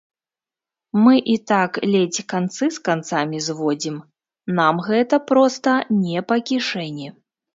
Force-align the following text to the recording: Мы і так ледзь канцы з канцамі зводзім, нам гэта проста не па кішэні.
Мы 1.03 1.13
і 1.33 1.35
так 1.51 1.71
ледзь 1.95 2.21
канцы 2.33 2.65
з 2.77 2.81
канцамі 2.87 3.37
зводзім, 3.49 3.97
нам 4.61 4.75
гэта 4.89 5.15
проста 5.33 5.71
не 6.03 6.19
па 6.33 6.41
кішэні. 6.51 7.07